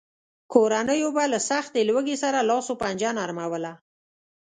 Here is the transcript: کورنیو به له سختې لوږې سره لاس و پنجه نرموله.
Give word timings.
کورنیو 0.53 1.09
به 1.15 1.23
له 1.33 1.39
سختې 1.49 1.81
لوږې 1.89 2.15
سره 2.23 2.39
لاس 2.49 2.65
و 2.69 2.79
پنجه 2.81 3.09
نرموله. 3.17 3.73